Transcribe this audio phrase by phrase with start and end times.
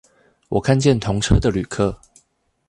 [0.49, 1.95] 我看見同車的旅客